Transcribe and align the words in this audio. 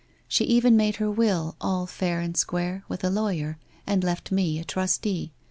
She 0.27 0.45
even 0.45 0.75
made 0.75 0.95
her 0.95 1.11
will 1.11 1.55
all 1.61 1.85
fair 1.85 2.21
and 2.21 2.35
square, 2.35 2.83
with 2.87 3.03
a 3.03 3.11
lawyer, 3.11 3.59
and 3.85 4.03
left 4.03 4.31
me 4.31 4.57
a 4.57 4.63
trustee. 4.63 5.31